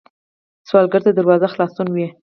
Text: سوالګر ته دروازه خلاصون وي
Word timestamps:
سوالګر 0.67 1.01
ته 1.05 1.11
دروازه 1.13 1.47
خلاصون 1.53 1.87
وي 1.91 2.07